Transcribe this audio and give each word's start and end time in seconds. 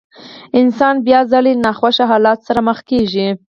انسان 0.59 0.95
بيا 1.07 1.19
ځلې 1.31 1.53
له 1.55 1.61
ناخوښو 1.65 2.09
حالاتو 2.11 2.45
سره 2.47 2.59
مخ 2.67 2.79
کېږي. 2.89 3.27